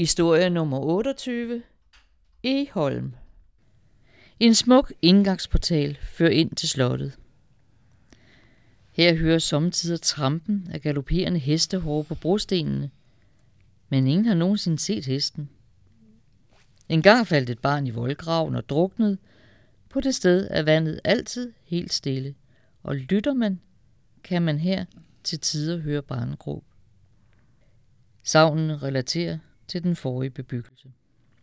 Historie 0.00 0.50
nummer 0.50 0.78
28. 0.78 1.62
Eholm. 2.42 3.14
En 4.40 4.54
smuk 4.54 4.92
indgangsportal 5.02 5.98
fører 6.02 6.30
ind 6.30 6.50
til 6.56 6.68
slottet. 6.68 7.18
Her 8.90 9.14
hører 9.14 9.38
samtidig 9.38 10.00
trampen 10.00 10.68
af 10.72 10.80
galopperende 10.80 11.38
hestehår 11.38 12.02
på 12.02 12.14
brostenene, 12.14 12.90
men 13.88 14.06
ingen 14.06 14.26
har 14.26 14.34
nogensinde 14.34 14.78
set 14.78 15.06
hesten. 15.06 15.50
En 16.88 17.02
gang 17.02 17.26
faldt 17.26 17.50
et 17.50 17.58
barn 17.58 17.86
i 17.86 17.90
voldgraven 17.90 18.54
og 18.54 18.68
druknede. 18.68 19.18
På 19.88 20.00
det 20.00 20.14
sted 20.14 20.48
er 20.50 20.62
vandet 20.62 21.00
altid 21.04 21.52
helt 21.64 21.92
stille, 21.92 22.34
og 22.82 22.96
lytter 22.96 23.34
man, 23.34 23.60
kan 24.24 24.42
man 24.42 24.58
her 24.58 24.84
til 25.24 25.40
tider 25.40 25.78
høre 25.78 26.02
barnegråb. 26.02 26.64
Savnen 28.22 28.82
relaterer 28.82 29.38
til 29.70 29.82
den 29.82 29.96
forrige 29.96 30.30
bebyggelse. 30.30 30.88